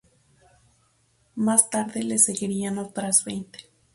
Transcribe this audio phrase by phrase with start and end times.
[1.35, 3.69] Más tarde les seguirían otras veinte.